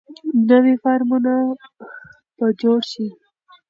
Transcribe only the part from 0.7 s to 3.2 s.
فارمونه به جوړ شي.